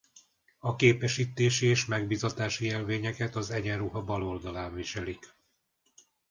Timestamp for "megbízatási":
1.85-2.65